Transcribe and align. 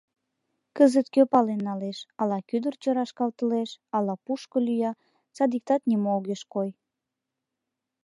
—Кызыт 0.77 1.07
кӧ 1.13 1.21
пален 1.31 1.61
налеш, 1.67 1.99
ала 2.21 2.39
кӱдырчӧ 2.49 2.89
рашкалтылеш, 2.97 3.71
ала 3.95 4.15
пушко 4.25 4.57
лӱя, 4.67 4.91
садиктак 5.35 5.81
нимо 5.89 6.09
огеш 6.17 6.41
кой». 6.53 6.69